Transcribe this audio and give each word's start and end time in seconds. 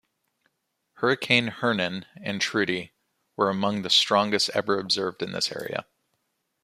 Hurricanes 0.93 1.57
Hernan 1.59 2.07
and 2.19 2.41
Trudy 2.41 2.91
were 3.37 3.51
among 3.51 3.83
the 3.83 3.89
strongest 3.91 4.49
ever 4.55 4.79
observed 4.79 5.21
in 5.21 5.31
this 5.31 5.51
area. 5.51 5.85